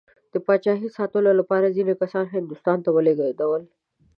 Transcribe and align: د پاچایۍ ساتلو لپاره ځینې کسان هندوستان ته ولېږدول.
د 0.33 0.35
پاچایۍ 0.45 0.87
ساتلو 0.97 1.31
لپاره 1.39 1.73
ځینې 1.75 1.93
کسان 2.01 2.25
هندوستان 2.29 2.77
ته 2.85 2.89
ولېږدول. 2.91 3.63